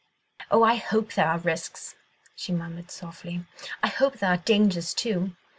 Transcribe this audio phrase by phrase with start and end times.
[0.49, 1.93] "Oh, I hope there are risks!"
[2.35, 3.45] she murmured softly.
[3.83, 5.35] "I hope there are dangers, too!